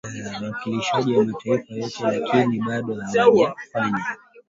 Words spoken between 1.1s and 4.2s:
wa mataifa yote lakini bado hawajafanya